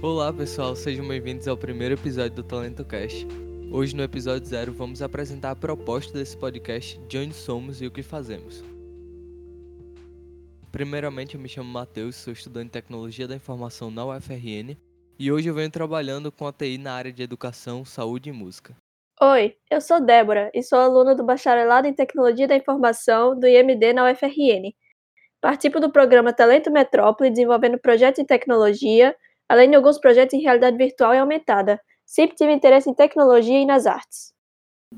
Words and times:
Olá 0.00 0.32
pessoal, 0.32 0.76
sejam 0.76 1.08
bem-vindos 1.08 1.48
ao 1.48 1.56
primeiro 1.56 1.94
episódio 1.94 2.30
do 2.30 2.44
Talento 2.44 2.84
Cast. 2.84 3.26
Hoje 3.72 3.96
no 3.96 4.02
episódio 4.04 4.46
zero 4.46 4.72
vamos 4.72 5.02
apresentar 5.02 5.50
a 5.50 5.56
proposta 5.56 6.16
desse 6.16 6.36
podcast, 6.36 6.96
de 7.08 7.18
onde 7.18 7.34
somos 7.34 7.82
e 7.82 7.86
o 7.88 7.90
que 7.90 8.04
fazemos. 8.04 8.62
Primeiramente 10.70 11.34
eu 11.34 11.40
me 11.40 11.48
chamo 11.48 11.68
Matheus, 11.68 12.14
sou 12.14 12.32
estudante 12.32 12.66
de 12.66 12.72
Tecnologia 12.74 13.26
da 13.26 13.34
Informação 13.34 13.90
na 13.90 14.06
UFRN 14.06 14.78
e 15.18 15.32
hoje 15.32 15.48
eu 15.48 15.54
venho 15.54 15.68
trabalhando 15.68 16.30
com 16.30 16.46
a 16.46 16.52
TI 16.52 16.78
na 16.78 16.92
área 16.92 17.12
de 17.12 17.24
Educação, 17.24 17.84
Saúde 17.84 18.30
e 18.30 18.32
Música. 18.32 18.76
Oi, 19.20 19.56
eu 19.68 19.80
sou 19.80 20.00
Débora 20.00 20.48
e 20.54 20.62
sou 20.62 20.78
aluna 20.78 21.12
do 21.12 21.24
Bacharelado 21.24 21.88
em 21.88 21.92
Tecnologia 21.92 22.46
da 22.46 22.54
Informação 22.54 23.36
do 23.36 23.48
IMD 23.48 23.92
na 23.92 24.08
UFRN. 24.08 24.72
Participo 25.40 25.80
do 25.80 25.90
programa 25.90 26.32
Talento 26.32 26.70
Metrópole 26.70 27.30
desenvolvendo 27.30 27.80
projetos 27.80 28.20
em 28.20 28.24
tecnologia, 28.24 29.12
além 29.48 29.70
de 29.70 29.76
alguns 29.76 29.98
projetos 29.98 30.34
em 30.34 30.42
realidade 30.42 30.76
virtual 30.76 31.14
e 31.14 31.18
aumentada. 31.18 31.80
Sempre 32.04 32.36
tive 32.36 32.52
interesse 32.52 32.90
em 32.90 32.94
tecnologia 32.94 33.58
e 33.58 33.66
nas 33.66 33.86
artes. 33.86 34.32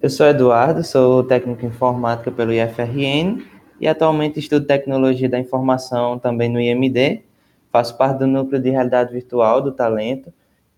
Eu 0.00 0.10
sou 0.10 0.26
Eduardo, 0.26 0.82
sou 0.82 1.24
técnico 1.24 1.64
em 1.64 1.68
informática 1.68 2.30
pelo 2.30 2.52
IFRN 2.52 3.44
e 3.80 3.88
atualmente 3.88 4.38
estudo 4.38 4.66
tecnologia 4.66 5.28
da 5.28 5.38
informação 5.38 6.18
também 6.18 6.48
no 6.48 6.60
IMD. 6.60 7.22
Faço 7.70 7.96
parte 7.96 8.18
do 8.18 8.26
núcleo 8.26 8.60
de 8.60 8.70
realidade 8.70 9.12
virtual 9.12 9.60
do 9.60 9.72
Talento 9.72 10.32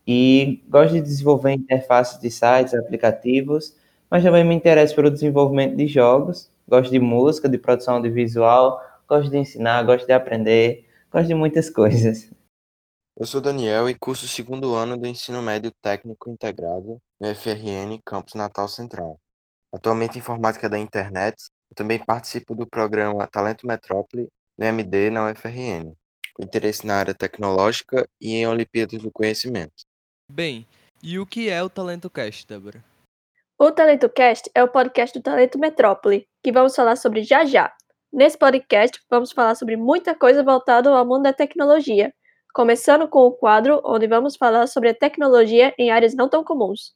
e 0.07 0.63
gosto 0.69 0.95
de 0.95 1.01
desenvolver 1.01 1.53
interfaces 1.53 2.21
de 2.21 2.31
sites, 2.31 2.75
aplicativos, 2.75 3.77
mas 4.11 4.23
também 4.23 4.45
me 4.45 4.55
interesso 4.55 4.95
pelo 4.95 5.11
desenvolvimento 5.11 5.77
de 5.77 5.87
jogos. 5.87 6.51
Gosto 6.69 6.91
de 6.91 6.99
música, 6.99 7.49
de 7.49 7.59
produção 7.59 7.97
audiovisual, 7.97 8.81
gosto 9.09 9.31
de 9.31 9.39
ensinar, 9.39 9.83
gosto 9.85 10.07
de 10.07 10.13
aprender, 10.13 10.85
gosto 11.13 11.29
de 11.29 11.35
muitas 11.35 11.71
coisas. 11.71 12.31
Eu 13.19 13.25
sou 13.25 13.41
Daniel 13.41 13.89
e 13.89 13.95
curso 13.95 14.27
o 14.27 14.29
segundo 14.29 14.75
ano 14.75 14.95
do 14.95 15.07
Ensino 15.07 15.41
Médio 15.41 15.73
Técnico 15.81 16.29
Integrado 16.29 17.01
no 17.19 17.35
FRN 17.35 17.99
Campus 18.05 18.35
Natal 18.35 18.69
Central. 18.69 19.19
Atualmente 19.73 20.19
informática 20.19 20.69
da 20.69 20.79
internet, 20.79 21.35
eu 21.71 21.75
também 21.75 21.99
participo 21.99 22.55
do 22.55 22.67
programa 22.67 23.27
Talento 23.27 23.67
Metrópole 23.67 24.29
no 24.59 24.67
MD 24.67 25.09
na 25.09 25.31
UFRN, 25.31 25.95
com 26.35 26.43
interesse 26.43 26.87
na 26.87 26.97
área 26.97 27.15
tecnológica 27.15 28.07
e 28.21 28.35
em 28.35 28.47
Olimpíadas 28.47 29.01
do 29.01 29.11
Conhecimento. 29.11 29.87
Bem, 30.31 30.69
e 31.03 31.19
o 31.19 31.25
que 31.25 31.49
é 31.49 31.63
o 31.63 31.71
Talento 31.71 32.11
Cast, 32.11 32.47
Débora? 32.47 32.85
O 33.59 33.73
Talento 33.73 34.11
Cast 34.11 34.51
é 34.55 34.63
o 34.63 34.69
podcast 34.69 35.19
do 35.19 35.23
Talento 35.23 35.59
Metrópole, 35.59 36.29
que 36.45 36.53
vamos 36.53 36.77
falar 36.77 36.97
sobre 36.97 37.23
já 37.23 37.47
já. 37.47 37.75
Nesse 38.13 38.37
podcast, 38.37 39.01
vamos 39.09 39.33
falar 39.33 39.55
sobre 39.55 39.75
muita 39.75 40.15
coisa 40.15 40.43
voltada 40.43 40.91
ao 40.91 41.07
mundo 41.07 41.23
da 41.23 41.33
tecnologia, 41.33 42.13
começando 42.57 43.07
com 43.07 43.27
o 43.27 43.33
quadro 43.33 43.83
onde 43.85 44.07
vamos 44.07 44.35
falar 44.35 44.67
sobre 44.67 44.89
a 44.89 44.95
tecnologia 44.95 45.75
em 45.79 45.91
áreas 45.91 46.15
não 46.15 46.27
tão 46.27 46.43
comuns. 46.43 46.95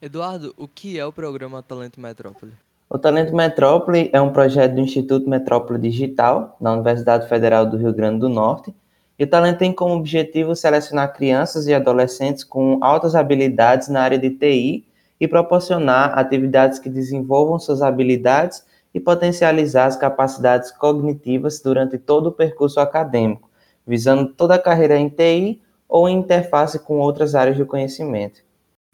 Eduardo, 0.00 0.54
o 0.56 0.66
que 0.66 0.98
é 0.98 1.04
o 1.04 1.12
programa 1.12 1.62
Talento 1.62 2.00
Metrópole? 2.00 2.52
O 2.88 2.98
Talento 2.98 3.36
Metrópole 3.36 4.08
é 4.10 4.18
um 4.18 4.32
projeto 4.32 4.74
do 4.74 4.80
Instituto 4.80 5.28
Metrópole 5.28 5.78
Digital, 5.78 6.56
na 6.58 6.72
Universidade 6.72 7.28
Federal 7.28 7.66
do 7.66 7.76
Rio 7.76 7.92
Grande 7.92 8.20
do 8.20 8.28
Norte, 8.30 8.74
e 9.18 9.24
o 9.24 9.26
Talento 9.26 9.58
tem 9.58 9.70
como 9.70 9.96
objetivo 9.96 10.56
selecionar 10.56 11.12
crianças 11.12 11.66
e 11.66 11.74
adolescentes 11.74 12.42
com 12.42 12.78
altas 12.80 13.14
habilidades 13.14 13.88
na 13.88 14.00
área 14.00 14.18
de 14.18 14.30
TI 14.30 14.86
e 15.20 15.28
proporcionar 15.28 16.18
atividades 16.18 16.78
que 16.78 16.88
desenvolvam 16.88 17.58
suas 17.58 17.82
habilidades 17.82 18.64
e 18.94 18.98
potencializar 18.98 19.84
as 19.84 19.96
capacidades 19.96 20.70
cognitivas 20.70 21.60
durante 21.60 21.98
todo 21.98 22.28
o 22.28 22.32
percurso 22.32 22.80
acadêmico, 22.80 23.51
visando 23.86 24.32
toda 24.32 24.54
a 24.54 24.62
carreira 24.62 24.98
em 24.98 25.08
TI 25.08 25.60
ou 25.88 26.08
em 26.08 26.18
interface 26.18 26.78
com 26.78 26.98
outras 26.98 27.34
áreas 27.34 27.58
do 27.58 27.66
conhecimento. 27.66 28.42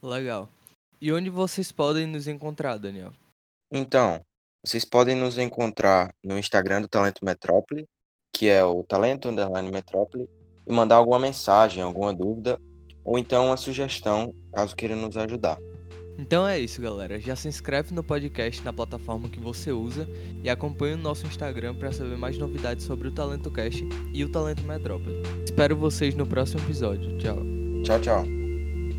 Legal. 0.03 0.49
E 1.01 1.13
onde 1.13 1.31
vocês 1.31 1.71
podem 1.71 2.07
nos 2.07 2.27
encontrar, 2.27 2.77
Daniel? 2.77 3.13
Então, 3.71 4.21
vocês 4.65 4.85
podem 4.85 5.15
nos 5.15 5.39
encontrar 5.39 6.13
no 6.25 6.39
Instagram 6.39 6.83
do 6.83 6.89
Talento 6.89 7.25
Metrópole, 7.25 7.87
que 8.33 8.49
é 8.49 8.65
o 8.65 8.83
Talento 8.83 9.29
Underline 9.29 9.71
Metrópole, 9.71 10.29
e 10.67 10.73
mandar 10.73 10.97
alguma 10.97 11.19
mensagem, 11.19 11.83
alguma 11.83 12.13
dúvida, 12.13 12.61
ou 13.05 13.19
então 13.19 13.47
uma 13.47 13.57
sugestão, 13.57 14.35
caso 14.53 14.75
queira 14.75 14.97
nos 14.97 15.17
ajudar. 15.17 15.59
Então 16.19 16.47
é 16.47 16.59
isso, 16.59 16.83
galera. 16.83 17.21
Já 17.21 17.37
se 17.37 17.47
inscreve 17.47 17.95
no 17.95 18.03
podcast 18.03 18.63
na 18.65 18.73
plataforma 18.73 19.29
que 19.29 19.39
você 19.39 19.71
usa 19.71 20.09
e 20.43 20.51
acompanhe 20.51 20.95
o 20.95 20.99
nosso 20.99 21.27
Instagram 21.27 21.75
para 21.77 21.93
saber 21.93 22.17
mais 22.17 22.37
novidades 22.37 22.85
sobre 22.85 23.09
o 23.09 23.13
Talento 23.13 23.51
Cast 23.51 23.89
e 24.13 24.25
o 24.25 24.29
Talento 24.29 24.65
Metrópole. 24.65 25.23
Espero 25.45 25.77
vocês 25.77 26.15
no 26.17 26.27
próximo 26.27 26.61
episódio. 26.63 27.17
Tchau. 27.19 27.39
Tchau, 27.85 28.01
tchau. 28.01 28.25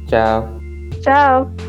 Tchau. 0.08 0.59
Tchau! 1.02 1.69